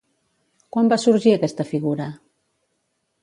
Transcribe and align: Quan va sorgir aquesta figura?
Quan 0.75 0.89
va 0.93 0.97
sorgir 1.03 1.35
aquesta 1.35 1.67
figura? 1.73 2.07